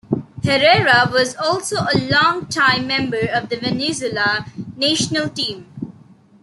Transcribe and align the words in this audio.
Herrera 0.43 1.11
was 1.13 1.35
also 1.35 1.75
a 1.77 1.95
long-time 2.09 2.87
member 2.87 3.27
of 3.31 3.49
the 3.49 3.57
Venezuela 3.57 4.47
national 4.75 5.29
team. 5.29 5.67